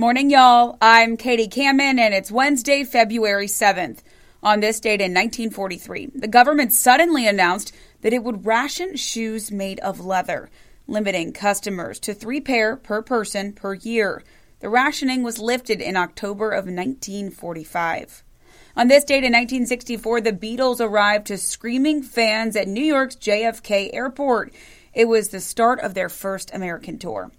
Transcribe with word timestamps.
Morning, 0.00 0.30
y'all. 0.30 0.78
I'm 0.80 1.16
Katie 1.16 1.48
Kamen, 1.48 1.98
and 1.98 2.14
it's 2.14 2.30
Wednesday, 2.30 2.84
February 2.84 3.48
7th. 3.48 3.98
On 4.44 4.60
this 4.60 4.78
date 4.78 5.00
in 5.00 5.12
1943, 5.12 6.12
the 6.14 6.28
government 6.28 6.72
suddenly 6.72 7.26
announced 7.26 7.74
that 8.02 8.12
it 8.12 8.22
would 8.22 8.46
ration 8.46 8.94
shoes 8.94 9.50
made 9.50 9.80
of 9.80 9.98
leather, 9.98 10.50
limiting 10.86 11.32
customers 11.32 11.98
to 11.98 12.14
three 12.14 12.40
pair 12.40 12.76
per 12.76 13.02
person 13.02 13.52
per 13.52 13.74
year. 13.74 14.22
The 14.60 14.68
rationing 14.68 15.24
was 15.24 15.40
lifted 15.40 15.80
in 15.80 15.96
October 15.96 16.52
of 16.52 16.66
1945. 16.66 18.22
On 18.76 18.86
this 18.86 19.02
date 19.02 19.24
in 19.24 19.32
1964, 19.32 20.20
the 20.20 20.32
Beatles 20.32 20.78
arrived 20.78 21.26
to 21.26 21.36
screaming 21.36 22.04
fans 22.04 22.54
at 22.54 22.68
New 22.68 22.84
York's 22.84 23.16
JFK 23.16 23.92
Airport. 23.92 24.54
It 24.94 25.08
was 25.08 25.30
the 25.30 25.40
start 25.40 25.80
of 25.80 25.94
their 25.94 26.08
first 26.08 26.54
American 26.54 27.00
tour. 27.00 27.32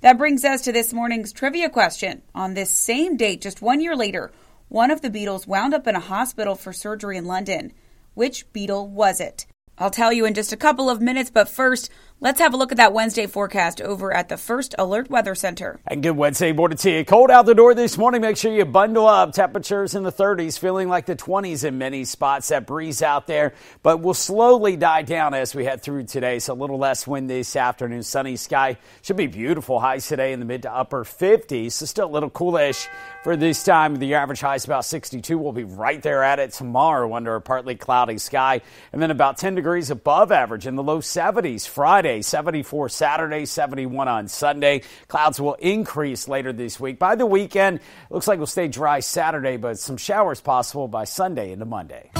That 0.00 0.18
brings 0.18 0.44
us 0.44 0.62
to 0.62 0.72
this 0.72 0.92
morning's 0.92 1.32
trivia 1.32 1.70
question. 1.70 2.22
On 2.34 2.54
this 2.54 2.70
same 2.70 3.16
date, 3.16 3.40
just 3.40 3.62
one 3.62 3.80
year 3.80 3.96
later, 3.96 4.32
one 4.68 4.90
of 4.90 5.00
the 5.00 5.10
Beatles 5.10 5.46
wound 5.46 5.74
up 5.74 5.86
in 5.86 5.96
a 5.96 6.00
hospital 6.00 6.54
for 6.54 6.72
surgery 6.72 7.16
in 7.16 7.24
London. 7.24 7.72
Which 8.14 8.52
Beatle 8.52 8.88
was 8.88 9.20
it? 9.20 9.46
I'll 9.78 9.90
tell 9.90 10.12
you 10.12 10.26
in 10.26 10.34
just 10.34 10.52
a 10.52 10.58
couple 10.58 10.90
of 10.90 11.00
minutes, 11.00 11.30
but 11.30 11.48
first, 11.48 11.90
Let's 12.22 12.40
have 12.40 12.52
a 12.52 12.58
look 12.58 12.70
at 12.70 12.76
that 12.76 12.92
Wednesday 12.92 13.26
forecast 13.26 13.80
over 13.80 14.12
at 14.12 14.28
the 14.28 14.36
First 14.36 14.74
Alert 14.76 15.08
Weather 15.08 15.34
Center. 15.34 15.80
And 15.86 16.02
good 16.02 16.18
Wednesday 16.18 16.52
morning 16.52 16.76
to 16.76 16.90
you. 16.90 17.02
Cold 17.02 17.30
out 17.30 17.46
the 17.46 17.54
door 17.54 17.74
this 17.74 17.96
morning. 17.96 18.20
Make 18.20 18.36
sure 18.36 18.52
you 18.52 18.66
bundle 18.66 19.06
up. 19.06 19.32
Temperatures 19.32 19.94
in 19.94 20.02
the 20.02 20.12
30s, 20.12 20.58
feeling 20.58 20.90
like 20.90 21.06
the 21.06 21.16
20s 21.16 21.64
in 21.64 21.78
many 21.78 22.04
spots. 22.04 22.48
That 22.48 22.66
breeze 22.66 23.00
out 23.00 23.26
there, 23.26 23.54
but 23.82 24.02
will 24.02 24.12
slowly 24.12 24.76
die 24.76 25.00
down 25.00 25.32
as 25.32 25.54
we 25.54 25.64
head 25.64 25.80
through 25.82 26.04
today. 26.04 26.40
So 26.40 26.52
a 26.52 26.54
little 26.60 26.76
less 26.76 27.06
wind 27.06 27.30
this 27.30 27.56
afternoon. 27.56 28.02
Sunny 28.02 28.36
sky 28.36 28.76
should 29.00 29.16
be 29.16 29.26
beautiful. 29.26 29.80
Highs 29.80 30.06
today 30.06 30.34
in 30.34 30.40
the 30.40 30.46
mid 30.46 30.64
to 30.64 30.70
upper 30.74 31.04
50s. 31.04 31.72
So 31.72 31.86
still 31.86 32.10
a 32.10 32.12
little 32.12 32.28
coolish 32.28 32.86
for 33.24 33.34
this 33.34 33.64
time. 33.64 33.96
The 33.96 34.12
average 34.12 34.42
high 34.42 34.56
is 34.56 34.66
about 34.66 34.84
62. 34.84 35.38
We'll 35.38 35.52
be 35.52 35.64
right 35.64 36.02
there 36.02 36.22
at 36.22 36.38
it 36.38 36.52
tomorrow 36.52 37.14
under 37.14 37.34
a 37.34 37.40
partly 37.40 37.76
cloudy 37.76 38.18
sky, 38.18 38.60
and 38.92 39.00
then 39.00 39.10
about 39.10 39.38
10 39.38 39.54
degrees 39.54 39.88
above 39.88 40.30
average 40.30 40.66
in 40.66 40.76
the 40.76 40.82
low 40.82 40.98
70s 40.98 41.66
Friday. 41.66 42.09
Friday, 42.10 42.22
74 42.22 42.88
Saturday, 42.88 43.46
71 43.46 44.08
on 44.08 44.26
Sunday. 44.26 44.82
Clouds 45.06 45.40
will 45.40 45.54
increase 45.54 46.26
later 46.26 46.52
this 46.52 46.80
week. 46.80 46.98
By 46.98 47.14
the 47.14 47.24
weekend, 47.24 47.78
looks 48.10 48.26
like 48.26 48.38
we'll 48.38 48.48
stay 48.48 48.66
dry 48.66 48.98
Saturday, 48.98 49.56
but 49.56 49.78
some 49.78 49.96
showers 49.96 50.40
possible 50.40 50.88
by 50.88 51.04
Sunday 51.04 51.52
into 51.52 51.66
Monday. 51.66 52.10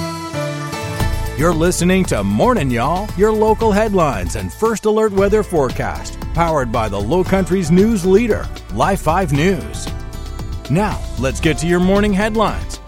You're 1.36 1.54
listening 1.54 2.04
to 2.04 2.22
Morning 2.22 2.70
Y'all, 2.70 3.08
your 3.16 3.32
local 3.32 3.72
headlines 3.72 4.36
and 4.36 4.52
first 4.52 4.84
alert 4.84 5.12
weather 5.12 5.42
forecast, 5.42 6.20
powered 6.34 6.70
by 6.70 6.88
the 6.88 7.00
Low 7.00 7.24
Country's 7.24 7.72
news 7.72 8.06
leader, 8.06 8.46
Live 8.74 9.00
5 9.00 9.32
News. 9.32 9.88
Now, 10.70 11.02
let's 11.18 11.40
get 11.40 11.58
to 11.58 11.66
your 11.66 11.80
morning 11.80 12.12
headlines. 12.12 12.78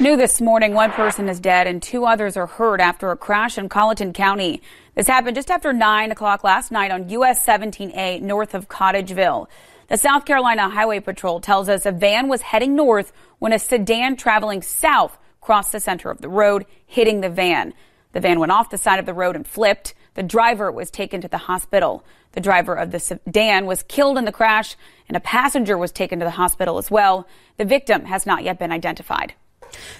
New 0.00 0.16
this 0.16 0.40
morning, 0.40 0.74
one 0.74 0.90
person 0.90 1.28
is 1.28 1.38
dead 1.38 1.66
and 1.66 1.80
two 1.80 2.04
others 2.04 2.36
are 2.36 2.46
hurt 2.46 2.80
after 2.80 3.10
a 3.10 3.16
crash 3.16 3.56
in 3.56 3.68
Colleton 3.70 4.12
County. 4.12 4.60
This 4.94 5.06
happened 5.06 5.36
just 5.36 5.50
after 5.50 5.72
9 5.72 6.10
o'clock 6.10 6.44
last 6.44 6.70
night 6.70 6.90
on 6.90 7.08
US 7.08 7.46
17A 7.46 8.20
north 8.20 8.54
of 8.54 8.68
Cottageville. 8.68 9.48
The 9.88 9.96
South 9.96 10.26
Carolina 10.26 10.68
Highway 10.68 11.00
Patrol 11.00 11.40
tells 11.40 11.70
us 11.70 11.86
a 11.86 11.92
van 11.92 12.28
was 12.28 12.42
heading 12.42 12.76
north 12.76 13.10
when 13.38 13.54
a 13.54 13.58
sedan 13.58 14.16
traveling 14.16 14.60
south 14.60 15.16
crossed 15.40 15.72
the 15.72 15.80
center 15.80 16.10
of 16.10 16.20
the 16.20 16.28
road, 16.28 16.66
hitting 16.84 17.22
the 17.22 17.30
van. 17.30 17.72
The 18.12 18.20
van 18.20 18.38
went 18.38 18.52
off 18.52 18.68
the 18.68 18.76
side 18.76 18.98
of 18.98 19.06
the 19.06 19.14
road 19.14 19.34
and 19.34 19.46
flipped. 19.46 19.94
The 20.12 20.22
driver 20.22 20.70
was 20.70 20.90
taken 20.90 21.22
to 21.22 21.28
the 21.28 21.38
hospital. 21.38 22.04
The 22.32 22.42
driver 22.42 22.74
of 22.74 22.90
the 22.90 23.00
sedan 23.00 23.64
was 23.64 23.82
killed 23.82 24.18
in 24.18 24.26
the 24.26 24.32
crash, 24.32 24.76
and 25.08 25.16
a 25.16 25.20
passenger 25.20 25.78
was 25.78 25.90
taken 25.90 26.18
to 26.18 26.26
the 26.26 26.32
hospital 26.32 26.76
as 26.76 26.90
well. 26.90 27.26
The 27.56 27.64
victim 27.64 28.04
has 28.04 28.26
not 28.26 28.44
yet 28.44 28.58
been 28.58 28.70
identified. 28.70 29.32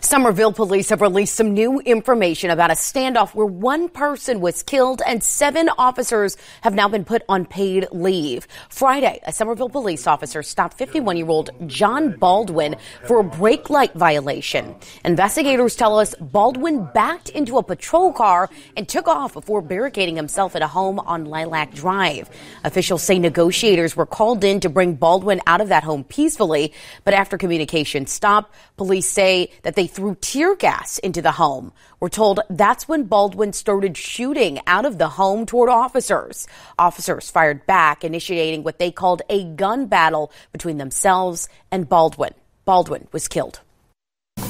Summerville 0.00 0.52
police 0.52 0.90
have 0.90 1.00
released 1.00 1.34
some 1.34 1.54
new 1.54 1.80
information 1.80 2.50
about 2.50 2.70
a 2.70 2.74
standoff 2.74 3.34
where 3.34 3.46
one 3.46 3.88
person 3.88 4.40
was 4.40 4.62
killed 4.62 5.02
and 5.06 5.22
seven 5.22 5.68
officers 5.78 6.36
have 6.62 6.74
now 6.74 6.88
been 6.88 7.04
put 7.04 7.22
on 7.28 7.46
paid 7.46 7.86
leave. 7.92 8.46
Friday, 8.68 9.20
a 9.24 9.32
Summerville 9.32 9.68
police 9.68 10.06
officer 10.06 10.42
stopped 10.42 10.76
51 10.78 11.16
year 11.16 11.28
old 11.28 11.50
John 11.66 12.16
Baldwin 12.16 12.76
for 13.06 13.20
a 13.20 13.24
brake 13.24 13.70
light 13.70 13.92
violation. 13.94 14.74
Investigators 15.04 15.76
tell 15.76 15.98
us 15.98 16.14
Baldwin 16.20 16.88
backed 16.94 17.28
into 17.30 17.58
a 17.58 17.62
patrol 17.62 18.12
car 18.12 18.50
and 18.76 18.88
took 18.88 19.08
off 19.08 19.34
before 19.34 19.62
barricading 19.62 20.16
himself 20.16 20.56
at 20.56 20.62
a 20.62 20.66
home 20.66 20.98
on 21.00 21.24
Lilac 21.24 21.72
Drive. 21.74 22.28
Officials 22.64 23.02
say 23.02 23.18
negotiators 23.18 23.96
were 23.96 24.06
called 24.06 24.44
in 24.44 24.60
to 24.60 24.68
bring 24.68 24.94
Baldwin 24.94 25.40
out 25.46 25.60
of 25.60 25.68
that 25.68 25.84
home 25.84 26.04
peacefully, 26.04 26.72
but 27.04 27.14
after 27.14 27.38
communication 27.38 28.06
stopped, 28.06 28.54
police 28.76 29.08
say 29.08 29.50
that 29.62 29.76
they 29.76 29.86
threw 29.86 30.14
tear 30.16 30.54
gas 30.54 30.98
into 30.98 31.22
the 31.22 31.32
home. 31.32 31.72
We're 32.00 32.08
told 32.08 32.40
that's 32.50 32.88
when 32.88 33.04
Baldwin 33.04 33.52
started 33.52 33.96
shooting 33.96 34.60
out 34.66 34.84
of 34.84 34.98
the 34.98 35.08
home 35.08 35.46
toward 35.46 35.70
officers. 35.70 36.46
Officers 36.78 37.30
fired 37.30 37.66
back, 37.66 38.04
initiating 38.04 38.62
what 38.62 38.78
they 38.78 38.90
called 38.90 39.22
a 39.28 39.44
gun 39.44 39.86
battle 39.86 40.32
between 40.52 40.78
themselves 40.78 41.48
and 41.70 41.88
Baldwin. 41.88 42.34
Baldwin 42.64 43.08
was 43.12 43.28
killed. 43.28 43.60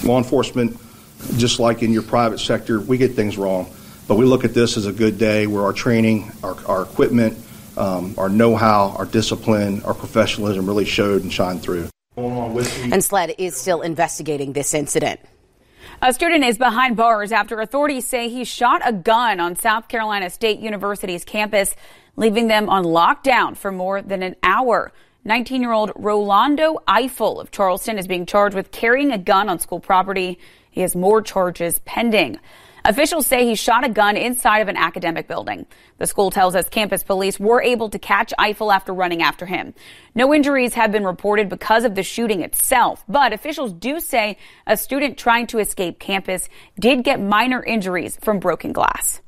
Law 0.04 0.18
enforcement, 0.18 0.78
just 1.36 1.60
like 1.60 1.82
in 1.82 1.92
your 1.92 2.02
private 2.02 2.38
sector, 2.38 2.80
we 2.80 2.98
get 2.98 3.12
things 3.12 3.38
wrong. 3.38 3.72
But 4.08 4.16
we 4.16 4.24
look 4.24 4.44
at 4.44 4.52
this 4.52 4.76
as 4.76 4.86
a 4.86 4.92
good 4.92 5.18
day 5.18 5.46
where 5.46 5.62
our 5.62 5.72
training, 5.72 6.32
our, 6.42 6.56
our 6.66 6.82
equipment, 6.82 7.38
um, 7.76 8.14
our 8.18 8.28
know 8.28 8.56
how, 8.56 8.94
our 8.98 9.06
discipline, 9.06 9.82
our 9.84 9.94
professionalism 9.94 10.66
really 10.66 10.84
showed 10.84 11.22
and 11.22 11.32
shined 11.32 11.62
through. 11.62 11.88
And 12.16 13.02
SLED 13.02 13.34
is 13.38 13.56
still 13.56 13.80
investigating 13.80 14.52
this 14.52 14.74
incident. 14.74 15.20
A 16.00 16.12
student 16.12 16.44
is 16.44 16.58
behind 16.58 16.96
bars 16.96 17.32
after 17.32 17.60
authorities 17.60 18.06
say 18.06 18.28
he 18.28 18.44
shot 18.44 18.82
a 18.84 18.92
gun 18.92 19.40
on 19.40 19.56
South 19.56 19.88
Carolina 19.88 20.30
State 20.30 20.58
University's 20.58 21.24
campus, 21.24 21.74
leaving 22.16 22.48
them 22.48 22.68
on 22.68 22.84
lockdown 22.84 23.56
for 23.56 23.72
more 23.72 24.02
than 24.02 24.22
an 24.22 24.36
hour. 24.42 24.92
19 25.24 25.62
year 25.62 25.72
old 25.72 25.92
Rolando 25.94 26.82
Eiffel 26.88 27.40
of 27.40 27.50
Charleston 27.50 27.98
is 27.98 28.06
being 28.06 28.26
charged 28.26 28.56
with 28.56 28.72
carrying 28.72 29.12
a 29.12 29.18
gun 29.18 29.48
on 29.48 29.58
school 29.58 29.80
property. 29.80 30.38
He 30.70 30.80
has 30.80 30.96
more 30.96 31.22
charges 31.22 31.78
pending. 31.84 32.38
Officials 32.84 33.28
say 33.28 33.46
he 33.46 33.54
shot 33.54 33.84
a 33.84 33.88
gun 33.88 34.16
inside 34.16 34.58
of 34.58 34.66
an 34.66 34.76
academic 34.76 35.28
building. 35.28 35.66
The 35.98 36.06
school 36.06 36.32
tells 36.32 36.56
us 36.56 36.68
campus 36.68 37.04
police 37.04 37.38
were 37.38 37.62
able 37.62 37.88
to 37.90 37.98
catch 37.98 38.34
Eiffel 38.38 38.72
after 38.72 38.92
running 38.92 39.22
after 39.22 39.46
him. 39.46 39.72
No 40.16 40.34
injuries 40.34 40.74
have 40.74 40.90
been 40.90 41.04
reported 41.04 41.48
because 41.48 41.84
of 41.84 41.94
the 41.94 42.02
shooting 42.02 42.42
itself, 42.42 43.04
but 43.08 43.32
officials 43.32 43.72
do 43.72 44.00
say 44.00 44.36
a 44.66 44.76
student 44.76 45.16
trying 45.16 45.46
to 45.48 45.60
escape 45.60 46.00
campus 46.00 46.48
did 46.76 47.04
get 47.04 47.20
minor 47.20 47.62
injuries 47.62 48.18
from 48.20 48.40
broken 48.40 48.72
glass. 48.72 49.20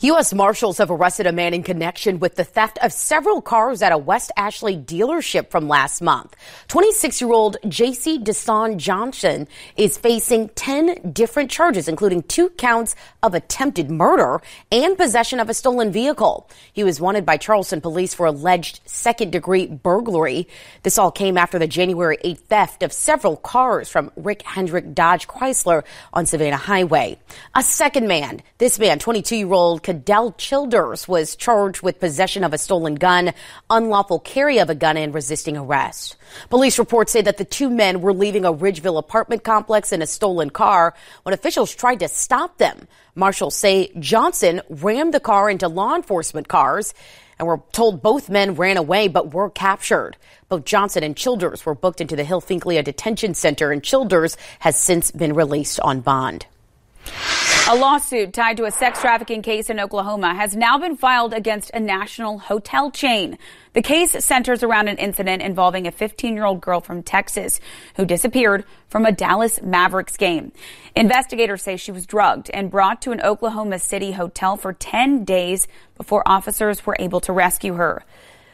U.S. 0.00 0.32
Marshals 0.32 0.78
have 0.78 0.90
arrested 0.90 1.26
a 1.26 1.32
man 1.32 1.54
in 1.54 1.62
connection 1.62 2.18
with 2.20 2.36
the 2.36 2.44
theft 2.44 2.78
of 2.82 2.92
several 2.92 3.42
cars 3.42 3.82
at 3.82 3.92
a 3.92 3.98
West 3.98 4.30
Ashley 4.36 4.76
dealership 4.76 5.50
from 5.50 5.68
last 5.68 6.00
month. 6.00 6.34
26 6.68 7.20
year 7.20 7.32
old 7.32 7.56
J.C. 7.68 8.18
Desan 8.18 8.76
Johnson 8.76 9.48
is 9.76 9.98
facing 9.98 10.48
10 10.50 11.12
different 11.12 11.50
charges, 11.50 11.88
including 11.88 12.22
two 12.22 12.48
counts 12.50 12.94
of 13.22 13.34
attempted 13.34 13.90
murder 13.90 14.40
and 14.70 14.96
possession 14.96 15.40
of 15.40 15.48
a 15.48 15.54
stolen 15.54 15.92
vehicle. 15.92 16.48
He 16.72 16.84
was 16.84 17.00
wanted 17.00 17.26
by 17.26 17.36
Charleston 17.36 17.80
police 17.80 18.14
for 18.14 18.26
alleged 18.26 18.80
second 18.84 19.32
degree 19.32 19.66
burglary. 19.66 20.48
This 20.82 20.98
all 20.98 21.10
came 21.10 21.36
after 21.36 21.58
the 21.58 21.66
January 21.66 22.18
8th 22.24 22.38
theft 22.38 22.82
of 22.82 22.92
several 22.92 23.36
cars 23.36 23.88
from 23.88 24.10
Rick 24.16 24.42
Hendrick 24.42 24.94
Dodge 24.94 25.26
Chrysler 25.26 25.84
on 26.12 26.26
Savannah 26.26 26.56
Highway. 26.56 27.18
A 27.54 27.62
second 27.62 28.08
man, 28.08 28.42
this 28.58 28.78
man, 28.78 28.98
22 28.98 29.36
year 29.36 29.52
old 29.52 29.57
Cadell 29.82 30.32
Childers 30.38 31.08
was 31.08 31.34
charged 31.34 31.82
with 31.82 31.98
possession 31.98 32.44
of 32.44 32.52
a 32.52 32.58
stolen 32.58 32.94
gun, 32.94 33.32
unlawful 33.68 34.20
carry 34.20 34.58
of 34.58 34.70
a 34.70 34.74
gun, 34.74 34.96
and 34.96 35.12
resisting 35.12 35.56
arrest. 35.56 36.16
Police 36.48 36.78
reports 36.78 37.10
say 37.10 37.22
that 37.22 37.38
the 37.38 37.44
two 37.44 37.68
men 37.68 38.00
were 38.00 38.12
leaving 38.12 38.44
a 38.44 38.52
Ridgeville 38.52 38.98
apartment 38.98 39.42
complex 39.42 39.92
in 39.92 40.00
a 40.00 40.06
stolen 40.06 40.50
car 40.50 40.94
when 41.24 41.32
officials 41.32 41.74
tried 41.74 41.98
to 42.00 42.08
stop 42.08 42.58
them. 42.58 42.86
Marshals 43.16 43.56
say 43.56 43.90
Johnson 43.98 44.60
rammed 44.68 45.12
the 45.12 45.18
car 45.18 45.50
into 45.50 45.66
law 45.66 45.96
enforcement 45.96 46.46
cars 46.46 46.94
and 47.38 47.46
we're 47.46 47.60
told 47.72 48.02
both 48.02 48.28
men 48.28 48.54
ran 48.54 48.76
away 48.76 49.08
but 49.08 49.32
were 49.32 49.50
captured. 49.50 50.16
Both 50.48 50.64
Johnson 50.64 51.02
and 51.02 51.16
Childers 51.16 51.64
were 51.66 51.74
booked 51.74 52.00
into 52.00 52.16
the 52.16 52.24
Hill 52.24 52.40
Finklea 52.40 52.84
Detention 52.84 53.34
Center, 53.34 53.70
and 53.70 53.82
Childers 53.82 54.36
has 54.60 54.76
since 54.76 55.10
been 55.10 55.34
released 55.34 55.78
on 55.80 56.00
bond. 56.00 56.46
A 57.70 57.76
lawsuit 57.76 58.32
tied 58.32 58.56
to 58.56 58.64
a 58.64 58.70
sex 58.70 59.02
trafficking 59.02 59.42
case 59.42 59.68
in 59.68 59.78
Oklahoma 59.78 60.34
has 60.34 60.56
now 60.56 60.78
been 60.78 60.96
filed 60.96 61.34
against 61.34 61.70
a 61.74 61.78
national 61.78 62.38
hotel 62.38 62.90
chain. 62.90 63.36
The 63.74 63.82
case 63.82 64.12
centers 64.24 64.62
around 64.62 64.88
an 64.88 64.96
incident 64.96 65.42
involving 65.42 65.86
a 65.86 65.90
15 65.90 66.34
year 66.34 66.46
old 66.46 66.62
girl 66.62 66.80
from 66.80 67.02
Texas 67.02 67.60
who 67.96 68.06
disappeared 68.06 68.64
from 68.88 69.04
a 69.04 69.12
Dallas 69.12 69.60
Mavericks 69.60 70.16
game. 70.16 70.50
Investigators 70.96 71.60
say 71.60 71.76
she 71.76 71.92
was 71.92 72.06
drugged 72.06 72.48
and 72.54 72.70
brought 72.70 73.02
to 73.02 73.12
an 73.12 73.20
Oklahoma 73.20 73.78
City 73.80 74.12
hotel 74.12 74.56
for 74.56 74.72
10 74.72 75.26
days 75.26 75.68
before 75.98 76.26
officers 76.26 76.86
were 76.86 76.96
able 76.98 77.20
to 77.20 77.34
rescue 77.34 77.74
her. 77.74 78.02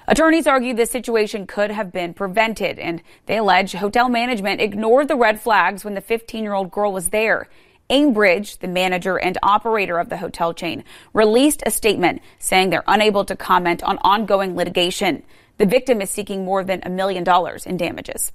Attorneys 0.09 0.49
argue 0.49 0.75
this 0.75 0.91
situation 0.91 1.47
could 1.47 1.71
have 1.71 1.93
been 1.93 2.15
prevented, 2.15 2.81
and 2.81 3.01
they 3.27 3.39
allege 3.39 3.75
hotel 3.75 4.09
management 4.09 4.61
ignored 4.61 5.07
the 5.07 5.17
red 5.17 5.41
flags 5.41 5.85
when 5.85 5.95
the 5.95 6.01
15 6.01 6.43
year 6.43 6.53
old 6.53 6.73
girl 6.73 6.93
was 6.93 7.11
there. 7.11 7.49
Aimbridge, 7.91 8.59
the 8.59 8.69
manager 8.69 9.19
and 9.19 9.37
operator 9.43 9.99
of 9.99 10.09
the 10.09 10.17
hotel 10.17 10.55
chain, 10.55 10.85
released 11.13 11.63
a 11.67 11.71
statement 11.71 12.23
saying 12.39 12.71
they're 12.71 12.85
unable 12.87 13.25
to 13.25 13.37
comment 13.37 13.83
on 13.83 13.99
ongoing 13.99 14.57
litigation. 14.57 15.23
The 15.59 15.67
victim 15.67 16.01
is 16.01 16.11
seeking 16.11 16.45
more 16.45 16.65
than 16.65 16.81
a 16.83 16.91
million 16.91 17.25
dollars 17.25 17.67
in 17.67 17.77
damages. 17.77 18.33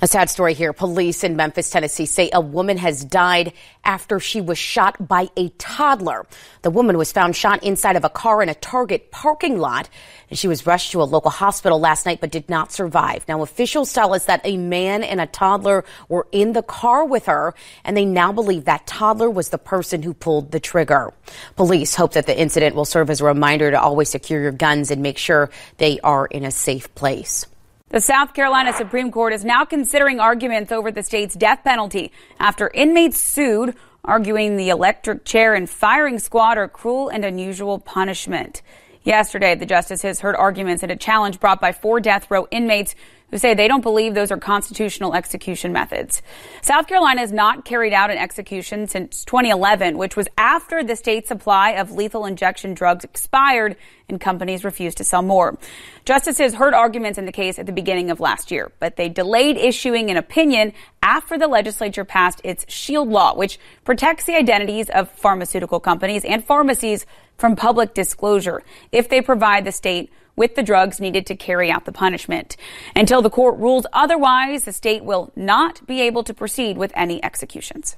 A 0.00 0.08
sad 0.08 0.30
story 0.30 0.54
here. 0.54 0.72
Police 0.72 1.22
in 1.22 1.36
Memphis, 1.36 1.70
Tennessee 1.70 2.06
say 2.06 2.28
a 2.32 2.40
woman 2.40 2.76
has 2.76 3.04
died 3.04 3.52
after 3.84 4.18
she 4.18 4.40
was 4.40 4.58
shot 4.58 5.06
by 5.06 5.30
a 5.36 5.48
toddler. 5.50 6.26
The 6.62 6.70
woman 6.70 6.98
was 6.98 7.12
found 7.12 7.36
shot 7.36 7.62
inside 7.62 7.94
of 7.94 8.04
a 8.04 8.08
car 8.08 8.42
in 8.42 8.48
a 8.48 8.54
Target 8.54 9.12
parking 9.12 9.58
lot. 9.58 9.88
And 10.28 10.36
she 10.36 10.48
was 10.48 10.66
rushed 10.66 10.90
to 10.92 11.02
a 11.02 11.04
local 11.04 11.30
hospital 11.30 11.78
last 11.78 12.04
night 12.04 12.20
but 12.20 12.32
did 12.32 12.50
not 12.50 12.72
survive. 12.72 13.24
Now, 13.28 13.42
officials 13.42 13.92
tell 13.92 14.12
us 14.12 14.24
that 14.24 14.40
a 14.44 14.56
man 14.56 15.04
and 15.04 15.20
a 15.20 15.26
toddler 15.26 15.84
were 16.08 16.26
in 16.32 16.52
the 16.52 16.62
car 16.62 17.04
with 17.04 17.26
her, 17.26 17.54
and 17.84 17.96
they 17.96 18.04
now 18.04 18.32
believe 18.32 18.64
that 18.64 18.86
toddler 18.88 19.30
was 19.30 19.50
the 19.50 19.58
person 19.58 20.02
who 20.02 20.14
pulled 20.14 20.50
the 20.50 20.58
trigger. 20.60 21.12
Police 21.54 21.94
hope 21.94 22.14
that 22.14 22.26
the 22.26 22.36
incident 22.36 22.74
will 22.74 22.84
serve 22.84 23.08
as 23.08 23.20
a 23.20 23.24
reminder 23.24 23.70
to 23.70 23.80
always 23.80 24.08
secure 24.08 24.42
your 24.42 24.52
guns 24.52 24.90
and 24.90 25.00
make 25.00 25.18
sure 25.18 25.50
they 25.76 26.00
are 26.00 26.26
in 26.26 26.44
a 26.44 26.50
safe 26.50 26.92
place. 26.96 27.46
The 27.92 28.00
South 28.00 28.32
Carolina 28.32 28.72
Supreme 28.72 29.12
Court 29.12 29.34
is 29.34 29.44
now 29.44 29.66
considering 29.66 30.18
arguments 30.18 30.72
over 30.72 30.90
the 30.90 31.02
state's 31.02 31.34
death 31.34 31.62
penalty 31.62 32.10
after 32.40 32.70
inmates 32.72 33.20
sued, 33.20 33.74
arguing 34.02 34.56
the 34.56 34.70
electric 34.70 35.26
chair 35.26 35.52
and 35.52 35.68
firing 35.68 36.18
squad 36.18 36.56
are 36.56 36.68
cruel 36.68 37.10
and 37.10 37.22
unusual 37.22 37.78
punishment. 37.78 38.62
Yesterday, 39.02 39.54
the 39.54 39.66
justices 39.66 40.20
heard 40.20 40.36
arguments 40.36 40.82
in 40.82 40.90
a 40.90 40.96
challenge 40.96 41.38
brought 41.38 41.60
by 41.60 41.72
four 41.72 42.00
death 42.00 42.30
row 42.30 42.48
inmates 42.50 42.94
who 43.32 43.38
say 43.38 43.54
they 43.54 43.66
don't 43.66 43.80
believe 43.80 44.14
those 44.14 44.30
are 44.30 44.36
constitutional 44.36 45.14
execution 45.14 45.72
methods. 45.72 46.22
South 46.60 46.86
Carolina 46.86 47.20
has 47.20 47.32
not 47.32 47.64
carried 47.64 47.94
out 47.94 48.10
an 48.10 48.18
execution 48.18 48.86
since 48.86 49.24
2011, 49.24 49.96
which 49.96 50.16
was 50.16 50.28
after 50.36 50.84
the 50.84 50.94
state's 50.94 51.28
supply 51.28 51.70
of 51.70 51.90
lethal 51.90 52.26
injection 52.26 52.74
drugs 52.74 53.04
expired 53.04 53.74
and 54.08 54.20
companies 54.20 54.64
refused 54.64 54.98
to 54.98 55.04
sell 55.04 55.22
more. 55.22 55.58
Justices 56.04 56.54
heard 56.54 56.74
arguments 56.74 57.18
in 57.18 57.24
the 57.24 57.32
case 57.32 57.58
at 57.58 57.64
the 57.64 57.72
beginning 57.72 58.10
of 58.10 58.20
last 58.20 58.50
year, 58.50 58.70
but 58.78 58.96
they 58.96 59.08
delayed 59.08 59.56
issuing 59.56 60.10
an 60.10 60.18
opinion 60.18 60.74
after 61.02 61.38
the 61.38 61.48
legislature 61.48 62.04
passed 62.04 62.40
its 62.44 62.66
SHIELD 62.68 63.08
law, 63.08 63.34
which 63.34 63.58
protects 63.84 64.24
the 64.26 64.36
identities 64.36 64.90
of 64.90 65.10
pharmaceutical 65.10 65.80
companies 65.80 66.24
and 66.26 66.44
pharmacies 66.44 67.06
from 67.38 67.56
public 67.56 67.94
disclosure 67.94 68.62
if 68.92 69.08
they 69.08 69.22
provide 69.22 69.64
the 69.64 69.72
state 69.72 70.12
with 70.36 70.54
the 70.54 70.62
drugs 70.62 71.00
needed 71.00 71.26
to 71.26 71.36
carry 71.36 71.70
out 71.70 71.84
the 71.84 71.92
punishment. 71.92 72.56
Until 72.96 73.22
the 73.22 73.30
court 73.30 73.58
rules 73.58 73.86
otherwise, 73.92 74.64
the 74.64 74.72
state 74.72 75.04
will 75.04 75.32
not 75.36 75.86
be 75.86 76.00
able 76.00 76.24
to 76.24 76.34
proceed 76.34 76.76
with 76.76 76.92
any 76.94 77.22
executions. 77.24 77.96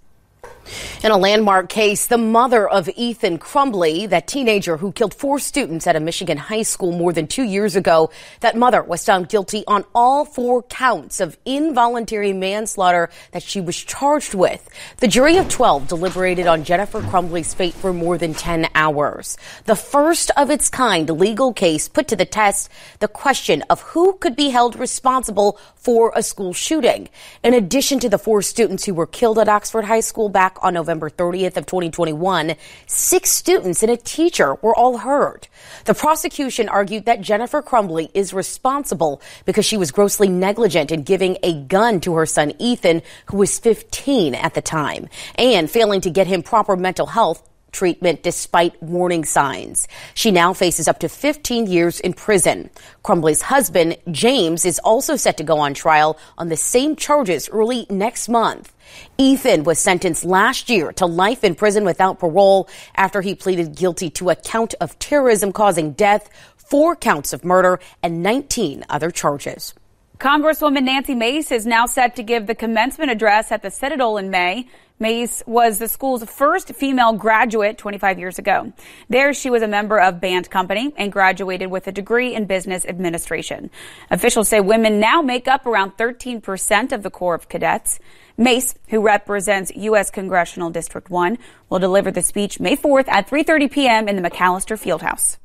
In 1.03 1.11
a 1.11 1.19
landmark 1.19 1.69
case, 1.69 2.07
the 2.07 2.19
mother 2.19 2.69
of 2.69 2.89
Ethan 2.97 3.39
Crumbley, 3.39 4.09
that 4.09 4.27
teenager 4.27 4.77
who 4.77 4.93
killed 4.93 5.15
four 5.15 5.39
students 5.39 5.87
at 5.87 5.97
a 5.97 6.01
Michigan 6.01 6.39
high 6.39 6.63
school 6.63 6.93
more 6.93 7.13
than 7.13 7.27
two 7.27 7.43
years 7.43 7.77
ago, 7.77 8.11
that 8.41 8.57
mother 8.57 8.83
was 8.83 9.05
found 9.05 9.29
guilty 9.29 9.65
on 9.67 9.85
all 9.95 10.25
four 10.25 10.63
counts 10.63 11.21
of 11.21 11.37
involuntary 11.45 12.33
manslaughter 12.33 13.11
that 13.33 13.43
she 13.43 13.61
was 13.61 13.77
charged 13.77 14.35
with. 14.35 14.69
The 14.99 15.09
jury 15.09 15.37
of 15.37 15.49
12 15.49 15.89
deliberated 15.89 16.47
on 16.47 16.65
Jennifer 16.65 17.01
Crumbley's 17.01 17.55
fate 17.55 17.75
for 17.75 17.93
more 17.93 18.19
than 18.19 18.35
10 18.35 18.69
hours. 18.75 19.37
The 19.65 19.77
first 19.77 20.31
of 20.37 20.51
its 20.51 20.69
kind 20.71 21.09
legal 21.11 21.53
case 21.53 21.89
put 21.89 22.09
to 22.09 22.17
the 22.17 22.25
test 22.25 22.71
the 23.01 23.09
question 23.09 23.63
of 23.69 23.81
who 23.81 24.15
could 24.15 24.37
be 24.37 24.49
held 24.51 24.79
responsible 24.79 25.59
for 25.75 26.13
a 26.17 26.23
school 26.23 26.53
shooting. 26.53 27.09
In 27.43 27.55
addition 27.55 27.99
to 28.01 28.09
the 28.09 28.19
four 28.19 28.43
students 28.43 28.85
who 28.85 28.95
were 28.95 29.07
killed 29.07 29.39
at 29.39 29.49
Oxford 29.49 29.85
High 29.85 30.01
School 30.01 30.29
back 30.29 30.54
on 30.63 30.75
November 30.75 31.11
30th 31.11 31.57
of 31.57 31.67
2021, 31.67 32.55
six 32.87 33.31
students 33.31 33.83
and 33.83 33.93
a 33.93 33.97
teacher 33.97 34.55
were 34.57 34.75
all 34.75 34.99
hurt. 34.99 35.49
The 35.85 35.95
prosecution 35.95 36.69
argued 36.69 37.07
that 37.07 37.21
Jennifer 37.21 37.63
Crumbley 37.63 38.11
is 38.15 38.33
responsible 38.35 39.21
because 39.45 39.65
she 39.65 39.77
was 39.77 39.91
grossly 39.91 40.29
negligent 40.29 40.91
in 40.91 41.03
giving 41.03 41.39
a 41.43 41.63
gun 41.63 42.01
to 42.01 42.15
her 42.15 42.27
son 42.27 42.53
Ethan, 42.59 43.03
who 43.27 43.39
was 43.39 43.59
15 43.59 44.35
at 44.35 44.55
the 44.55 44.63
time, 44.63 45.09
and 45.37 45.71
failing 45.71 46.01
to 46.03 46.11
get 46.11 46.27
him 46.27 46.43
proper 46.43 46.77
mental 46.77 47.07
health 47.07 47.43
treatment 47.75 48.23
despite 48.23 48.81
warning 48.83 49.25
signs. 49.25 49.87
She 50.15 50.31
now 50.31 50.55
faces 50.55 50.89
up 50.89 51.01
to 51.01 51.09
15 51.09 51.67
years 51.67 52.01
in 52.01 52.15
prison. 52.15 52.71
Crumbley's 53.05 53.43
husband, 53.43 53.99
James, 54.11 54.65
is 54.65 54.79
also 54.79 55.17
set 55.17 55.37
to 55.39 55.45
go 55.45 55.59
on 55.59 55.75
trial 55.75 56.19
on 56.39 56.49
the 56.49 56.57
same 56.57 56.97
charges 56.97 57.49
early 57.51 57.87
next 57.91 58.29
month. 58.29 58.74
Ethan 59.19 59.65
was 59.65 59.79
sentenced 59.79 60.25
last 60.25 60.69
year 60.69 60.93
to 60.93 61.07
life 61.07 61.45
in 61.45 61.55
prison 61.55 61.85
without 61.85 62.19
parole 62.19 62.69
after 62.95 63.21
he 63.21 63.35
pleaded 63.35 63.77
guilty 63.77 64.11
to 64.11 64.31
a 64.31 64.37
count 64.37 64.75
of 64.81 64.99
terrorism 64.99 65.53
causing 65.53 65.93
death, 65.93 66.29
four 66.57 66.97
counts 66.97 67.33
of 67.33 67.45
murder, 67.45 67.81
and 68.03 68.23
19 68.23 68.85
other 68.89 69.11
charges. 69.11 69.75
Congresswoman 70.25 70.85
Nancy 70.85 71.15
Mace 71.15 71.53
is 71.53 71.67
now 71.67 71.85
set 71.85 72.17
to 72.17 72.23
give 72.23 72.47
the 72.47 72.55
commencement 72.55 73.11
address 73.11 73.53
at 73.53 73.61
the 73.61 73.71
Citadel 73.71 74.17
in 74.17 74.31
May. 74.31 74.67
Mace 74.99 75.43
was 75.47 75.79
the 75.79 75.87
school's 75.87 76.25
first 76.25 76.75
female 76.75 77.13
graduate 77.13 77.77
25 77.77 78.19
years 78.19 78.39
ago. 78.39 78.73
There, 79.11 79.35
she 79.35 79.51
was 79.51 79.61
a 79.61 79.69
member 79.69 80.01
of 80.01 80.23
band 80.23 80.49
company 80.49 80.95
and 80.97 81.13
graduated 81.13 81.71
with 81.71 81.89
a 81.89 81.93
degree 81.93 82.35
in 82.35 82.47
business 82.47 82.87
administration. 82.87 83.71
Officials 84.11 84.49
say 84.49 84.61
women 84.61 84.99
now 84.99 85.21
make 85.21 85.47
up 85.47 85.67
around 85.67 85.99
13% 85.99 86.93
of 86.93 87.03
the 87.03 87.11
Corps 87.11 87.35
of 87.35 87.51
Cadets. 87.51 88.01
Mace, 88.39 88.77
who 88.89 89.03
represents 89.03 89.73
U.S. 89.77 90.09
Congressional 90.09 90.71
District 90.71 91.11
1, 91.11 91.37
will 91.69 91.81
deliver 91.81 92.11
the 92.11 92.23
speech 92.23 92.59
May 92.59 92.79
4th 92.79 93.09
at 93.09 93.29
3.30 93.29 93.71
p.m. 93.71 94.09
in 94.09 94.17
the 94.17 94.27
McAlister 94.27 94.81
Fieldhouse. 94.81 95.37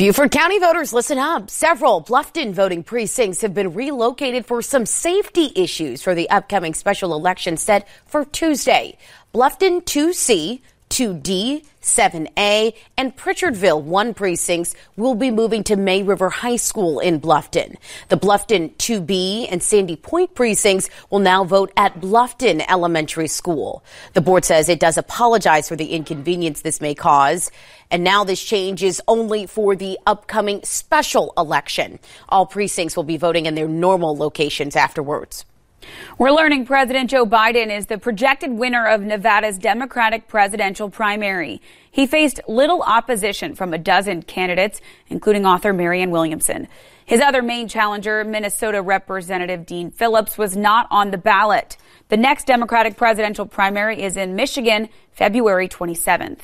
Beaufort 0.00 0.30
County 0.30 0.58
voters, 0.58 0.94
listen 0.94 1.18
up. 1.18 1.50
Several 1.50 2.02
Bluffton 2.02 2.54
voting 2.54 2.82
precincts 2.82 3.42
have 3.42 3.52
been 3.52 3.74
relocated 3.74 4.46
for 4.46 4.62
some 4.62 4.86
safety 4.86 5.52
issues 5.54 6.00
for 6.00 6.14
the 6.14 6.30
upcoming 6.30 6.72
special 6.72 7.12
election 7.12 7.58
set 7.58 7.86
for 8.06 8.24
Tuesday. 8.24 8.96
Bluffton 9.34 9.82
2C, 9.84 10.62
2D, 11.00 11.64
7A, 11.80 12.74
and 12.98 13.16
Pritchardville 13.16 13.80
1 13.80 14.12
precincts 14.12 14.74
will 14.96 15.14
be 15.14 15.30
moving 15.30 15.64
to 15.64 15.74
May 15.74 16.02
River 16.02 16.28
High 16.28 16.56
School 16.56 17.00
in 17.00 17.22
Bluffton. 17.22 17.76
The 18.10 18.18
Bluffton 18.18 18.76
2B 18.76 19.48
and 19.50 19.62
Sandy 19.62 19.96
Point 19.96 20.34
precincts 20.34 20.90
will 21.08 21.20
now 21.20 21.42
vote 21.42 21.72
at 21.74 22.02
Bluffton 22.02 22.62
Elementary 22.68 23.28
School. 23.28 23.82
The 24.12 24.20
board 24.20 24.44
says 24.44 24.68
it 24.68 24.78
does 24.78 24.98
apologize 24.98 25.70
for 25.70 25.76
the 25.76 25.92
inconvenience 25.92 26.60
this 26.60 26.82
may 26.82 26.94
cause. 26.94 27.50
And 27.90 28.04
now 28.04 28.22
this 28.24 28.44
change 28.44 28.82
is 28.82 29.00
only 29.08 29.46
for 29.46 29.74
the 29.74 29.98
upcoming 30.06 30.60
special 30.64 31.32
election. 31.38 31.98
All 32.28 32.44
precincts 32.44 32.94
will 32.94 33.04
be 33.04 33.16
voting 33.16 33.46
in 33.46 33.54
their 33.54 33.68
normal 33.68 34.14
locations 34.18 34.76
afterwards. 34.76 35.46
We're 36.18 36.32
learning 36.32 36.66
President 36.66 37.10
Joe 37.10 37.24
Biden 37.24 37.74
is 37.74 37.86
the 37.86 37.96
projected 37.96 38.52
winner 38.52 38.86
of 38.86 39.00
Nevada's 39.00 39.58
Democratic 39.58 40.28
presidential 40.28 40.90
primary. 40.90 41.62
He 41.90 42.06
faced 42.06 42.40
little 42.46 42.82
opposition 42.82 43.54
from 43.54 43.72
a 43.72 43.78
dozen 43.78 44.22
candidates, 44.22 44.80
including 45.08 45.46
author 45.46 45.72
Marianne 45.72 46.10
Williamson. 46.10 46.68
His 47.06 47.20
other 47.20 47.42
main 47.42 47.68
challenger, 47.68 48.22
Minnesota 48.22 48.82
Representative 48.82 49.66
Dean 49.66 49.90
Phillips, 49.90 50.38
was 50.38 50.56
not 50.56 50.86
on 50.90 51.10
the 51.10 51.18
ballot. 51.18 51.76
The 52.08 52.16
next 52.16 52.46
Democratic 52.46 52.96
presidential 52.96 53.46
primary 53.46 54.02
is 54.02 54.16
in 54.16 54.36
Michigan, 54.36 54.88
February 55.12 55.68
27th. 55.68 56.40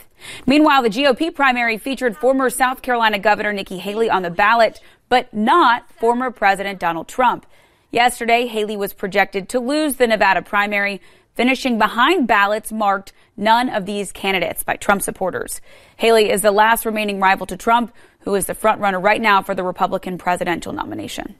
Meanwhile, 0.46 0.82
the 0.82 0.90
GOP 0.90 1.34
primary 1.34 1.78
featured 1.78 2.16
former 2.16 2.50
South 2.50 2.82
Carolina 2.82 3.18
Governor 3.18 3.52
Nikki 3.52 3.78
Haley 3.78 4.10
on 4.10 4.22
the 4.22 4.30
ballot, 4.30 4.80
but 5.08 5.32
not 5.32 5.90
former 5.92 6.30
President 6.30 6.80
Donald 6.80 7.08
Trump. 7.08 7.46
Yesterday, 7.90 8.46
Haley 8.46 8.76
was 8.76 8.92
projected 8.92 9.48
to 9.50 9.60
lose 9.60 9.96
the 9.96 10.06
Nevada 10.06 10.42
primary, 10.42 11.00
finishing 11.34 11.78
behind 11.78 12.26
ballots 12.26 12.72
marked 12.72 13.12
none 13.36 13.68
of 13.68 13.86
these 13.86 14.10
candidates 14.10 14.62
by 14.62 14.76
Trump 14.76 15.02
supporters. 15.02 15.60
Haley 15.96 16.30
is 16.30 16.42
the 16.42 16.50
last 16.50 16.84
remaining 16.84 17.20
rival 17.20 17.46
to 17.46 17.56
Trump, 17.56 17.94
who 18.20 18.34
is 18.34 18.46
the 18.46 18.54
frontrunner 18.54 19.02
right 19.02 19.20
now 19.20 19.40
for 19.40 19.54
the 19.54 19.62
Republican 19.62 20.18
presidential 20.18 20.72
nomination. 20.72 21.36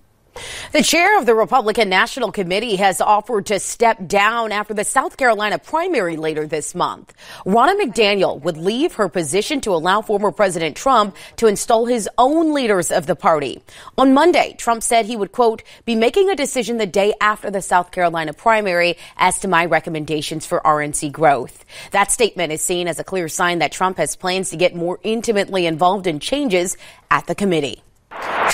The 0.72 0.82
chair 0.82 1.18
of 1.18 1.26
the 1.26 1.34
Republican 1.34 1.88
National 1.88 2.32
Committee 2.32 2.76
has 2.76 3.00
offered 3.00 3.46
to 3.46 3.58
step 3.58 4.06
down 4.06 4.52
after 4.52 4.74
the 4.74 4.84
South 4.84 5.16
Carolina 5.16 5.58
primary 5.58 6.16
later 6.16 6.46
this 6.46 6.74
month. 6.74 7.14
Ronna 7.44 7.80
McDaniel 7.80 8.40
would 8.42 8.56
leave 8.56 8.94
her 8.94 9.08
position 9.08 9.60
to 9.62 9.74
allow 9.74 10.02
former 10.02 10.32
President 10.32 10.76
Trump 10.76 11.16
to 11.36 11.46
install 11.46 11.86
his 11.86 12.08
own 12.18 12.52
leaders 12.52 12.90
of 12.90 13.06
the 13.06 13.16
party. 13.16 13.62
On 13.96 14.12
Monday, 14.12 14.54
Trump 14.58 14.82
said 14.82 15.06
he 15.06 15.16
would, 15.16 15.32
quote, 15.32 15.62
be 15.84 15.94
making 15.94 16.30
a 16.30 16.36
decision 16.36 16.76
the 16.76 16.86
day 16.86 17.14
after 17.20 17.50
the 17.50 17.62
South 17.62 17.90
Carolina 17.90 18.32
primary 18.32 18.96
as 19.16 19.38
to 19.38 19.48
my 19.48 19.64
recommendations 19.64 20.46
for 20.46 20.60
RNC 20.60 21.12
growth. 21.12 21.64
That 21.92 22.12
statement 22.12 22.52
is 22.52 22.62
seen 22.62 22.88
as 22.88 22.98
a 22.98 23.04
clear 23.04 23.28
sign 23.28 23.60
that 23.60 23.72
Trump 23.72 23.98
has 23.98 24.16
plans 24.16 24.50
to 24.50 24.56
get 24.56 24.74
more 24.74 24.98
intimately 25.02 25.66
involved 25.66 26.06
in 26.06 26.20
changes 26.20 26.76
at 27.10 27.26
the 27.26 27.34
committee. 27.34 27.82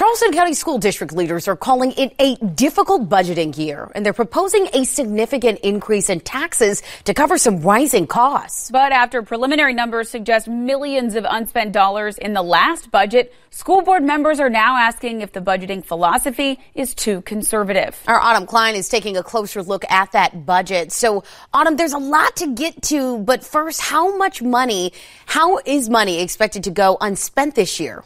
Charleston 0.02 0.32
County 0.32 0.54
School 0.54 0.78
District 0.78 1.12
leaders 1.12 1.46
are 1.46 1.54
calling 1.54 1.92
it 1.92 2.12
a 2.18 2.34
difficult 2.34 3.08
budgeting 3.08 3.56
year, 3.56 3.88
and 3.94 4.04
they're 4.04 4.12
proposing 4.12 4.66
a 4.72 4.82
significant 4.82 5.60
increase 5.60 6.10
in 6.10 6.18
taxes 6.18 6.82
to 7.04 7.14
cover 7.14 7.38
some 7.38 7.60
rising 7.60 8.08
costs. 8.08 8.68
But 8.72 8.90
after 8.90 9.22
preliminary 9.22 9.74
numbers 9.74 10.08
suggest 10.08 10.48
millions 10.48 11.14
of 11.14 11.24
unspent 11.28 11.72
dollars 11.72 12.18
in 12.18 12.32
the 12.32 12.42
last 12.42 12.90
budget, 12.90 13.32
school 13.50 13.82
board 13.82 14.02
members 14.02 14.40
are 14.40 14.50
now 14.50 14.76
asking 14.76 15.20
if 15.20 15.32
the 15.32 15.40
budgeting 15.40 15.84
philosophy 15.84 16.58
is 16.74 16.94
too 16.94 17.20
conservative. 17.22 17.96
Our 18.08 18.18
Autumn 18.18 18.46
Klein 18.46 18.74
is 18.74 18.88
taking 18.88 19.16
a 19.16 19.22
closer 19.22 19.62
look 19.62 19.88
at 19.88 20.10
that 20.12 20.44
budget. 20.44 20.90
So, 20.90 21.22
Autumn, 21.54 21.76
there's 21.76 21.92
a 21.92 21.98
lot 21.98 22.34
to 22.36 22.52
get 22.54 22.82
to, 22.84 23.18
but 23.20 23.44
first, 23.44 23.80
how 23.80 24.16
much 24.16 24.42
money, 24.42 24.92
how 25.26 25.58
is 25.64 25.88
money 25.88 26.20
expected 26.20 26.64
to 26.64 26.70
go 26.70 26.96
unspent 27.00 27.54
this 27.54 27.78
year? 27.78 28.02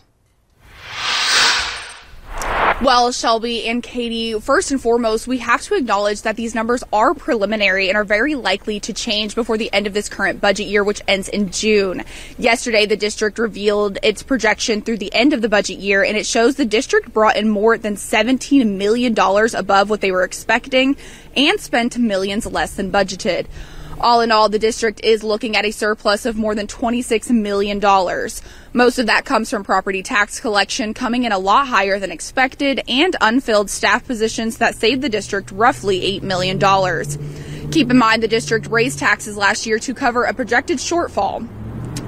Well, 2.83 3.11
Shelby 3.11 3.67
and 3.67 3.83
Katie, 3.83 4.38
first 4.38 4.71
and 4.71 4.81
foremost, 4.81 5.26
we 5.26 5.38
have 5.38 5.62
to 5.62 5.75
acknowledge 5.76 6.21
that 6.23 6.37
these 6.37 6.55
numbers 6.55 6.85
are 6.93 7.15
preliminary 7.15 7.88
and 7.88 7.97
are 7.97 8.05
very 8.05 8.35
likely 8.35 8.81
to 8.81 8.93
change 8.93 9.35
before 9.35 9.57
the 9.57 9.73
end 9.73 9.87
of 9.87 9.95
this 9.95 10.11
current 10.11 10.43
budget 10.43 10.67
year, 10.67 10.85
which 10.85 11.00
ends 11.09 11.31
in 11.31 11.50
June. 11.50 12.05
Yesterday, 12.37 12.85
the 12.85 12.97
district 12.97 13.38
revealed 13.38 13.99
its 14.03 14.23
projection 14.23 14.83
through 14.83 14.99
the 14.99 15.12
end 15.15 15.33
of 15.33 15.41
the 15.41 15.49
budget 15.49 15.79
year, 15.79 16.05
and 16.05 16.19
it 16.19 16.26
shows 16.26 16.57
the 16.57 16.67
district 16.67 17.15
brought 17.15 17.37
in 17.37 17.49
more 17.49 17.79
than 17.79 17.97
$17 17.97 18.76
million 18.76 19.15
above 19.19 19.88
what 19.88 20.03
they 20.03 20.12
were 20.12 20.23
expecting 20.23 20.97
and 21.35 21.59
spent 21.59 21.97
millions 21.97 22.45
less 22.45 22.76
than 22.76 22.93
budgeted. 22.93 23.47
All 23.99 24.21
in 24.21 24.31
all, 24.31 24.50
the 24.50 24.59
district 24.59 25.00
is 25.03 25.25
looking 25.25 25.57
at 25.57 25.65
a 25.65 25.71
surplus 25.71 26.26
of 26.26 26.37
more 26.37 26.55
than 26.55 26.67
$26 26.67 27.31
million. 27.31 27.81
Most 28.75 28.99
of 28.99 29.07
that 29.07 29.25
comes 29.25 29.49
from 29.49 29.65
property 29.65 30.03
tax 30.03 30.38
collection 30.38 30.93
coming 30.93 31.25
in 31.25 31.33
a 31.33 31.38
lot 31.38 31.67
higher 31.67 31.99
than 31.99 32.11
expected 32.11 32.83
and 32.88 33.17
unfilled 33.23 33.71
staff 33.71 34.07
positions 34.07 34.59
that 34.59 34.75
saved 34.75 35.00
the 35.00 35.09
district 35.09 35.50
roughly 35.50 36.21
$8 36.21 36.23
million. 36.23 36.59
Keep 37.71 37.91
in 37.91 37.97
mind 37.97 38.23
the 38.23 38.29
district 38.29 38.67
raised 38.67 38.99
taxes 38.99 39.37
last 39.37 39.65
year 39.67 39.79
to 39.79 39.95
cover 39.95 40.25
a 40.25 40.35
projected 40.35 40.76
shortfall. 40.76 41.49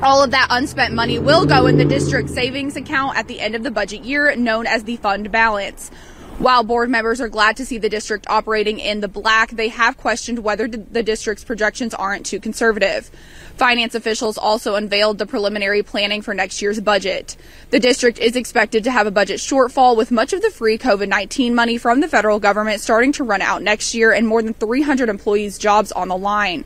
All 0.03 0.23
of 0.23 0.31
that 0.31 0.49
unspent 0.51 0.95
money 0.95 1.19
will 1.19 1.47
go 1.47 1.67
in 1.67 1.79
the 1.79 1.85
district 1.85 2.29
savings 2.29 2.77
account 2.77 3.17
at 3.17 3.27
the 3.29 3.41
end 3.41 3.55
of 3.55 3.63
the 3.63 3.71
budget 3.71 4.05
year, 4.05 4.37
known 4.37 4.67
as 4.67 4.85
the 4.85 4.97
fund 4.97 5.33
balance. 5.33 5.91
While 6.39 6.63
board 6.63 6.89
members 6.89 7.21
are 7.21 7.29
glad 7.29 7.57
to 7.57 7.67
see 7.67 7.79
the 7.79 7.89
district 7.89 8.29
operating 8.29 8.79
in 8.79 9.01
the 9.01 9.09
black, 9.09 9.51
they 9.51 9.67
have 9.71 9.97
questioned 9.97 10.39
whether 10.39 10.69
the 10.69 11.03
district's 11.03 11.43
projections 11.43 11.95
aren't 11.95 12.27
too 12.27 12.39
conservative. 12.39 13.11
Finance 13.57 13.97
officials 13.97 14.39
also 14.39 14.77
unveiled 14.77 15.19
the 15.19 15.27
preliminary 15.27 15.83
planning 15.83 16.23
for 16.23 16.35
next 16.35 16.63
year's 16.63 16.79
budget. 16.79 17.37
The 17.71 17.81
district 17.81 18.21
is 18.21 18.37
expected 18.37 18.85
to 18.85 18.93
have 18.93 19.09
a 19.09 19.11
budget 19.11 19.41
shortfall 19.41 19.97
with 19.97 20.13
much 20.13 20.33
of 20.33 20.41
the 20.41 20.51
free 20.51 20.79
COVID-19 20.79 21.55
money 21.55 21.77
from 21.77 21.99
the 21.99 22.07
federal 22.07 22.39
government 22.39 22.81
starting 22.81 23.11
to 23.15 23.25
run 23.25 23.43
out 23.43 23.65
next 23.65 23.93
year 23.93 24.13
and 24.13 24.29
more 24.29 24.41
than 24.41 24.55
300 24.55 25.09
employees' 25.09 25.59
jobs 25.59 25.91
on 25.91 26.07
the 26.07 26.17
line. 26.17 26.65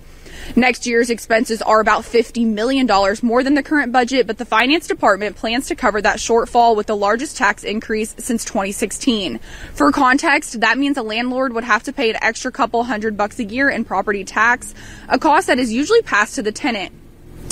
Next 0.56 0.87
year's 0.87 1.11
expenses 1.11 1.62
are 1.62 1.80
about 1.80 2.04
$50 2.04 2.46
million 2.46 2.87
more 3.22 3.42
than 3.42 3.54
the 3.54 3.62
current 3.62 3.92
budget, 3.92 4.26
but 4.26 4.38
the 4.38 4.44
finance 4.44 4.87
department 4.87 5.37
plans 5.37 5.66
to 5.68 5.75
cover 5.75 6.00
that 6.02 6.18
shortfall 6.18 6.76
with 6.76 6.87
the 6.87 6.96
largest 6.96 7.37
tax 7.37 7.64
increase 7.64 8.14
since 8.18 8.44
2016. 8.44 9.40
For 9.75 9.92
context, 9.92 10.61
that 10.61 10.78
means 10.78 10.96
a 10.96 11.02
landlord 11.02 11.52
would 11.52 11.64
have 11.64 11.82
to 11.84 11.92
pay 11.92 12.11
an 12.11 12.16
extra 12.22 12.52
couple 12.52 12.82
hundred 12.84 13.16
bucks 13.16 13.38
a 13.38 13.44
year 13.44 13.70
in 13.70 13.84
property 13.84 14.25
tax, 14.25 14.75
a 15.08 15.18
cost 15.18 15.46
that 15.46 15.58
is 15.58 15.72
usually 15.72 16.02
passed 16.02 16.34
to 16.37 16.42
the 16.42 16.52
tenant 16.52 16.92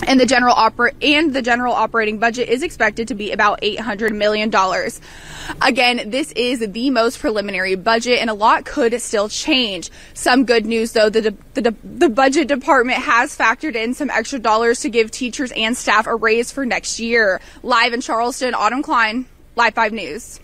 and 0.07 0.19
the 0.19 0.26
general 0.26 0.54
opera 0.54 0.92
and 1.02 1.35
the 1.35 1.42
general 1.42 1.75
operating 1.75 2.19
budget 2.19 2.49
is 2.49 2.62
expected 2.62 3.09
to 3.09 3.14
be 3.14 3.33
about 3.33 3.59
800 3.62 4.12
million 4.14 4.50
dollars. 4.50 5.00
Again, 5.62 6.11
this 6.11 6.33
is 6.33 6.61
the 6.61 6.90
most 6.90 7.19
preliminary 7.19 7.75
budget 7.75 8.21
and 8.21 8.30
a 8.30 8.35
lot 8.35 8.64
could 8.64 9.00
still 9.00 9.28
change. 9.28 9.90
Some 10.14 10.45
good 10.45 10.66
news 10.66 10.92
though, 10.92 11.11
the 11.11 11.35
the, 11.54 11.75
the 11.85 12.09
budget 12.09 12.49
department 12.49 12.99
has 12.99 13.37
factored 13.37 13.75
in 13.75 13.95
some 13.95 14.11
extra 14.11 14.38
dollars 14.38 14.80
to 14.80 14.90
give 14.90 15.11
teachers 15.11 15.52
and 15.52 15.76
staff 15.76 16.07
a 16.07 16.14
raise 16.14 16.50
for 16.50 16.64
next 16.64 16.99
year. 17.00 17.40
Live 17.62 17.92
in 17.92 18.00
Charleston, 18.00 18.54
Autumn 18.54 18.83
Klein, 18.83 19.26
Live 19.57 19.75
5 19.75 19.92
News. 19.92 20.40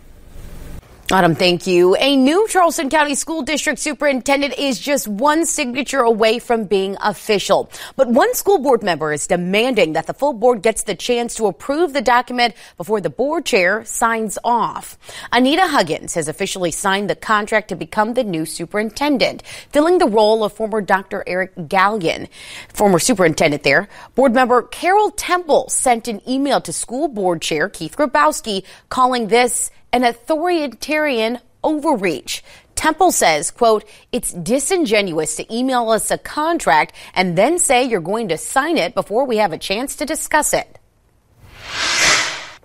Autumn, 1.13 1.37
thank 1.37 1.69
you. 1.69 1.95
A 2.01 2.17
new 2.17 2.49
Charleston 2.49 2.91
County 2.91 3.15
School 3.15 3.43
District 3.43 3.79
superintendent 3.79 4.59
is 4.59 4.81
just 4.81 5.07
one 5.07 5.47
signature 5.47 6.01
away 6.01 6.41
from 6.41 6.65
being 6.65 6.97
official. 7.01 7.71
But 7.95 8.09
one 8.09 8.35
school 8.35 8.59
board 8.59 8.83
member 8.83 9.13
is 9.13 9.29
demanding 9.29 9.93
that 9.93 10.09
the 10.09 10.15
full 10.15 10.33
board 10.33 10.63
gets 10.63 10.83
the 10.83 10.97
chance 10.97 11.37
to 11.37 11.47
approve 11.47 11.93
the 11.93 12.03
document 12.03 12.57
before 12.77 13.01
the 13.01 13.09
board 13.09 13.47
chair 13.47 13.85
signs 13.85 14.37
off. 14.43 14.99
Anita 15.31 15.69
Huggins 15.69 16.15
has 16.15 16.27
officially 16.27 16.73
signed 16.73 17.09
the 17.09 17.15
contract 17.15 17.69
to 17.69 17.77
become 17.77 18.15
the 18.15 18.25
new 18.25 18.45
superintendent, 18.45 19.45
filling 19.71 19.99
the 19.99 20.09
role 20.09 20.43
of 20.43 20.55
former 20.55 20.81
Dr. 20.81 21.23
Eric 21.25 21.55
Gallien, 21.55 22.29
former 22.75 22.99
superintendent 22.99 23.63
there. 23.63 23.89
Board 24.17 24.35
member 24.35 24.61
Carol 24.61 25.13
Tempel 25.13 25.69
sent 25.69 26.09
an 26.09 26.21
email 26.29 26.61
to 26.63 26.73
school 26.73 27.07
board 27.07 27.43
chair 27.43 27.69
Keith 27.69 27.97
Grabowski 27.97 28.65
calling 28.89 29.29
this 29.29 29.71
an 29.97 30.05
authoritarian 30.05 31.39
overreach. 31.65 32.45
Tempel 32.75 33.11
says, 33.11 33.51
quote, 33.51 33.83
it's 34.13 34.31
disingenuous 34.31 35.37
to 35.37 35.55
email 35.55 35.89
us 35.89 36.11
a 36.11 36.19
contract 36.19 36.95
and 37.15 37.37
then 37.37 37.59
say 37.59 37.85
you're 37.85 38.01
going 38.01 38.29
to 38.29 38.37
sign 38.37 38.77
it 38.77 38.95
before 38.95 39.25
we 39.25 39.39
have 39.39 39.55
a 39.55 39.59
chance 39.59 39.97
to 39.97 40.05
discuss 40.05 40.53
it. 40.53 40.79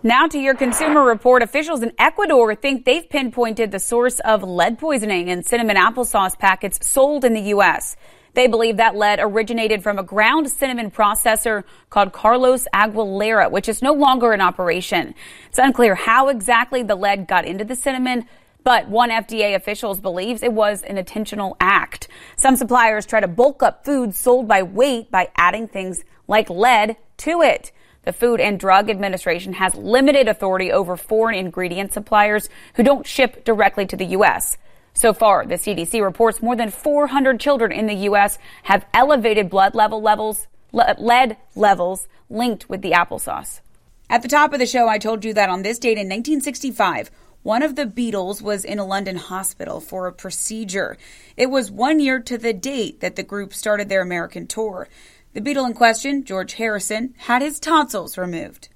Now 0.03 0.27
to 0.27 0.37
your 0.37 0.55
consumer 0.55 1.01
report. 1.03 1.41
Officials 1.41 1.81
in 1.81 1.93
Ecuador 1.97 2.53
think 2.53 2.83
they've 2.83 3.09
pinpointed 3.09 3.71
the 3.71 3.79
source 3.79 4.19
of 4.19 4.43
lead 4.43 4.77
poisoning 4.77 5.29
in 5.29 5.43
cinnamon 5.43 5.77
applesauce 5.77 6.37
packets 6.37 6.85
sold 6.85 7.23
in 7.23 7.33
the 7.33 7.53
U.S. 7.55 7.95
They 8.33 8.47
believe 8.47 8.77
that 8.77 8.95
lead 8.95 9.19
originated 9.21 9.83
from 9.83 9.99
a 9.99 10.03
ground 10.03 10.49
cinnamon 10.49 10.89
processor 10.89 11.63
called 11.89 12.13
Carlos 12.13 12.67
Aguilera, 12.73 13.51
which 13.51 13.67
is 13.67 13.81
no 13.81 13.93
longer 13.93 14.33
in 14.33 14.39
operation. 14.39 15.13
It's 15.49 15.59
unclear 15.59 15.95
how 15.95 16.29
exactly 16.29 16.81
the 16.81 16.95
lead 16.95 17.27
got 17.27 17.45
into 17.45 17.65
the 17.65 17.75
cinnamon, 17.75 18.25
but 18.63 18.87
one 18.87 19.09
FDA 19.09 19.55
official 19.55 19.95
believes 19.95 20.43
it 20.43 20.53
was 20.53 20.83
an 20.83 20.97
intentional 20.97 21.57
act. 21.59 22.07
Some 22.37 22.55
suppliers 22.55 23.05
try 23.05 23.19
to 23.19 23.27
bulk 23.27 23.61
up 23.61 23.83
food 23.83 24.15
sold 24.15 24.47
by 24.47 24.63
weight 24.63 25.11
by 25.11 25.29
adding 25.35 25.67
things 25.67 26.03
like 26.27 26.49
lead 26.49 26.95
to 27.17 27.41
it. 27.41 27.71
The 28.03 28.13
Food 28.13 28.39
and 28.39 28.59
Drug 28.59 28.89
Administration 28.89 29.53
has 29.53 29.75
limited 29.75 30.27
authority 30.27 30.71
over 30.71 30.97
foreign 30.97 31.35
ingredient 31.35 31.93
suppliers 31.93 32.49
who 32.75 32.83
don't 32.83 33.05
ship 33.05 33.43
directly 33.43 33.85
to 33.85 33.95
the 33.95 34.05
U.S. 34.05 34.57
So 34.93 35.13
far, 35.13 35.45
the 35.45 35.55
CDC 35.55 36.03
reports 36.03 36.41
more 36.41 36.55
than 36.55 36.69
400 36.69 37.39
children 37.39 37.71
in 37.71 37.87
the 37.87 37.95
U.S. 37.95 38.37
have 38.63 38.85
elevated 38.93 39.49
blood 39.49 39.73
level 39.73 40.01
levels, 40.01 40.47
lead 40.71 41.37
levels 41.55 42.07
linked 42.29 42.69
with 42.69 42.81
the 42.81 42.91
applesauce. 42.91 43.61
At 44.09 44.21
the 44.21 44.27
top 44.27 44.51
of 44.51 44.59
the 44.59 44.65
show, 44.65 44.89
I 44.89 44.97
told 44.97 45.23
you 45.23 45.33
that 45.33 45.49
on 45.49 45.61
this 45.61 45.79
date 45.79 45.97
in 45.97 46.07
1965, 46.07 47.09
one 47.43 47.63
of 47.63 47.75
the 47.75 47.85
Beatles 47.85 48.41
was 48.41 48.63
in 48.63 48.77
a 48.77 48.85
London 48.85 49.15
hospital 49.15 49.79
for 49.79 50.05
a 50.05 50.13
procedure. 50.13 50.97
It 51.35 51.49
was 51.49 51.71
one 51.71 51.99
year 51.99 52.19
to 52.19 52.37
the 52.37 52.53
date 52.53 52.99
that 52.99 53.15
the 53.15 53.23
group 53.23 53.53
started 53.53 53.89
their 53.89 54.01
American 54.01 54.45
tour. 54.45 54.87
The 55.33 55.41
Beatle 55.41 55.65
in 55.65 55.73
question, 55.73 56.23
George 56.23 56.53
Harrison, 56.53 57.15
had 57.17 57.41
his 57.41 57.59
tonsils 57.59 58.17
removed. 58.17 58.69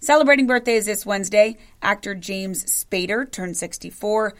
Celebrating 0.00 0.46
birthdays 0.46 0.86
this 0.86 1.04
Wednesday, 1.04 1.58
actor 1.82 2.14
James 2.14 2.64
Spader 2.64 3.30
turned 3.30 3.56
64. 3.56 4.34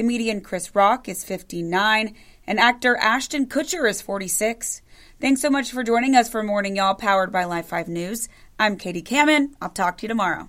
Comedian 0.00 0.40
Chris 0.40 0.74
Rock 0.74 1.10
is 1.10 1.24
59, 1.24 2.14
and 2.46 2.58
actor 2.58 2.96
Ashton 2.96 3.44
Kutcher 3.44 3.86
is 3.86 4.00
46. 4.00 4.80
Thanks 5.20 5.42
so 5.42 5.50
much 5.50 5.72
for 5.72 5.84
joining 5.84 6.16
us 6.16 6.26
for 6.26 6.42
Morning 6.42 6.74
Y'all, 6.74 6.94
powered 6.94 7.30
by 7.30 7.44
Live 7.44 7.66
5 7.66 7.86
News. 7.86 8.26
I'm 8.58 8.78
Katie 8.78 9.02
Kamen. 9.02 9.52
I'll 9.60 9.68
talk 9.68 9.98
to 9.98 10.04
you 10.04 10.08
tomorrow. 10.08 10.48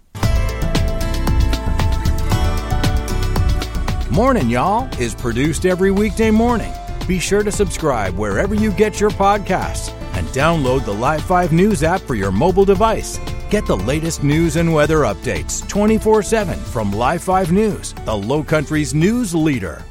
Morning 4.09 4.49
Y'all 4.49 4.87
is 5.01 5.13
produced 5.13 5.65
every 5.65 5.91
weekday 5.91 6.31
morning. 6.31 6.71
Be 7.05 7.19
sure 7.19 7.43
to 7.43 7.51
subscribe 7.51 8.15
wherever 8.15 8.55
you 8.55 8.71
get 8.71 9.01
your 9.01 9.09
podcasts 9.09 9.91
and 10.13 10.25
download 10.27 10.85
the 10.85 10.93
Live 10.93 11.25
5 11.25 11.51
News 11.51 11.83
app 11.83 11.99
for 11.99 12.15
your 12.15 12.31
mobile 12.31 12.63
device. 12.63 13.19
Get 13.51 13.65
the 13.65 13.75
latest 13.75 14.23
news 14.23 14.55
and 14.55 14.73
weather 14.73 14.99
updates 14.99 15.67
24 15.67 16.23
7 16.23 16.57
from 16.57 16.93
Live 16.93 17.21
5 17.21 17.51
News, 17.51 17.93
the 18.05 18.15
Low 18.15 18.45
Country's 18.45 18.93
news 18.93 19.35
leader. 19.35 19.83